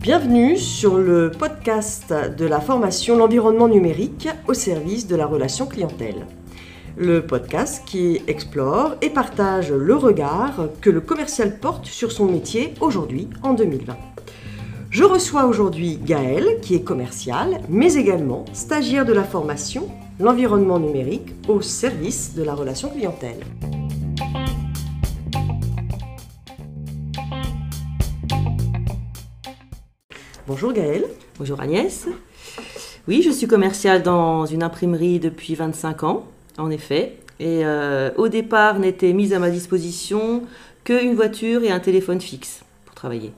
[0.00, 6.26] Bienvenue sur le podcast de la formation L'environnement numérique au service de la relation clientèle.
[6.96, 12.74] Le podcast qui explore et partage le regard que le commercial porte sur son métier
[12.80, 13.96] aujourd'hui en 2020.
[14.90, 19.88] Je reçois aujourd'hui Gaël, qui est commercial, mais également stagiaire de la formation
[20.20, 23.40] L'environnement numérique au service de la relation clientèle.
[30.46, 31.06] Bonjour Gaëlle.
[31.38, 32.06] Bonjour Agnès.
[33.08, 36.26] Oui, je suis commerciale dans une imprimerie depuis 25 ans,
[36.58, 37.16] en effet.
[37.40, 40.42] Et euh, au départ, n'était mise à ma disposition
[40.84, 43.32] qu'une voiture et un téléphone fixe pour travailler.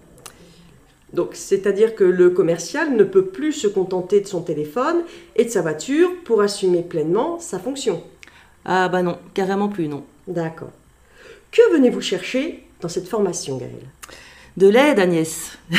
[1.13, 5.05] Donc, c'est-à-dire que le commercial ne peut plus se contenter de son téléphone
[5.37, 8.03] et de sa voiture pour assumer pleinement sa fonction.
[8.65, 10.03] Ah bah non, carrément plus, non.
[10.27, 10.73] D'accord.
[11.53, 13.87] Que venez-vous chercher dans cette formation, Gaëlle?
[14.57, 15.59] De l'aide, Agnès.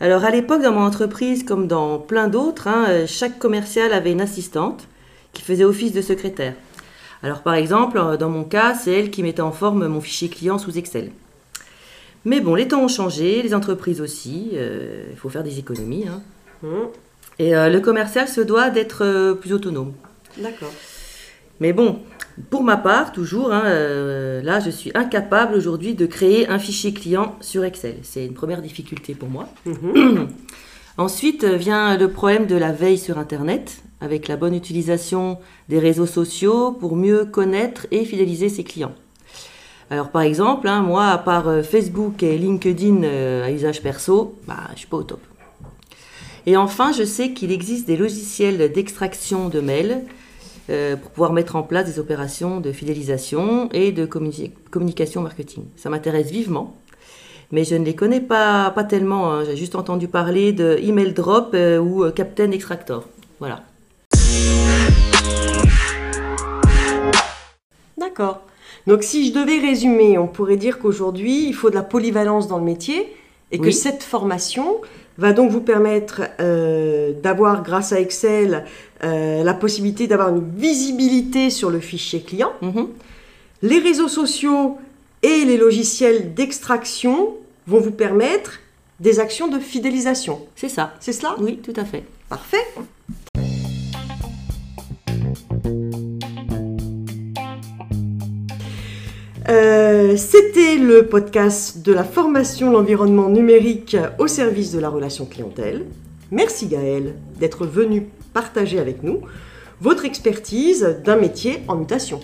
[0.00, 4.20] Alors à l'époque, dans mon entreprise, comme dans plein d'autres, hein, chaque commercial avait une
[4.20, 4.88] assistante
[5.32, 6.54] qui faisait office de secrétaire.
[7.22, 10.58] Alors par exemple, dans mon cas, c'est elle qui mettait en forme mon fichier client
[10.58, 11.10] sous Excel.
[12.24, 16.06] Mais bon, les temps ont changé, les entreprises aussi, euh, il faut faire des économies.
[16.08, 16.22] Hein.
[16.62, 16.68] Mmh.
[17.38, 19.92] Et euh, le commercial se doit d'être euh, plus autonome.
[20.38, 20.72] D'accord.
[21.60, 22.00] Mais bon,
[22.50, 26.92] pour ma part, toujours, hein, euh, là, je suis incapable aujourd'hui de créer un fichier
[26.92, 27.98] client sur Excel.
[28.02, 29.48] C'est une première difficulté pour moi.
[29.66, 30.28] Mhm.
[30.98, 35.78] Ensuite euh, vient le problème de la veille sur Internet, avec la bonne utilisation des
[35.78, 38.94] réseaux sociaux pour mieux connaître et fidéliser ses clients.
[39.90, 43.04] Alors par exemple, hein, moi, à part euh, Facebook et LinkedIn
[43.44, 45.20] à usage perso, bah, je suis pas au top.
[46.46, 50.02] Et enfin, je sais qu'il existe des logiciels d'extraction de mails
[50.70, 55.64] euh, pour pouvoir mettre en place des opérations de fidélisation et de communication marketing.
[55.76, 56.74] Ça m'intéresse vivement,
[57.52, 59.30] mais je ne les connais pas, pas tellement.
[59.30, 59.44] Hein.
[59.44, 63.06] J'ai juste entendu parler de Email Drop euh, ou euh, Captain Extractor.
[63.40, 63.62] Voilà.
[67.98, 68.40] D'accord.
[68.86, 72.58] Donc si je devais résumer, on pourrait dire qu'aujourd'hui, il faut de la polyvalence dans
[72.58, 73.14] le métier
[73.52, 74.80] et que cette formation
[75.16, 76.22] va donc vous permettre
[77.22, 78.64] d'avoir, grâce à Excel,
[79.04, 82.52] euh, la possibilité d'avoir une visibilité sur le fichier client.
[82.62, 82.88] Mhm.
[83.62, 84.78] Les réseaux sociaux
[85.22, 87.34] et les logiciels d'extraction
[87.66, 88.60] vont vous permettre
[89.00, 90.40] des actions de fidélisation.
[90.56, 90.94] C'est ça.
[91.00, 91.34] C'est cela?
[91.38, 92.04] Oui, tout à fait.
[92.28, 92.64] Parfait.
[99.48, 105.84] Euh, c'était le podcast de la formation L'environnement numérique au service de la relation clientèle.
[106.30, 109.20] Merci Gaël d'être venu partager avec nous
[109.80, 112.20] votre expertise d'un métier en mutation.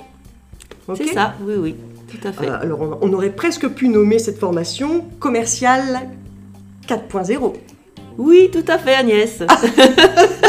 [0.96, 1.76] C'est ça, oui, oui,
[2.08, 2.48] tout à fait.
[2.48, 6.08] Euh, alors, on, aurait presque pu nommer cette formation commerciale
[6.88, 7.54] 4.0.
[8.18, 9.42] Oui, tout à fait, Agnès.